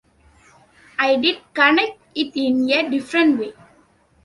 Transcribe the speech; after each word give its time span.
I'd 0.97 1.21
connect 1.53 2.01
it 2.15 2.35
in 2.35 2.67
a 2.71 2.89
different 2.89 3.37
way. 3.37 3.53